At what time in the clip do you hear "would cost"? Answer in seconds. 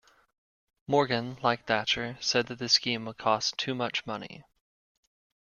3.05-3.55